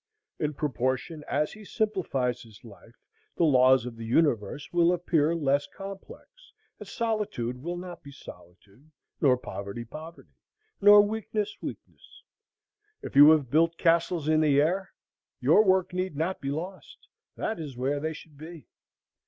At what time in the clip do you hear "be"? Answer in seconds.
8.01-8.11, 16.41-16.49, 18.39-18.65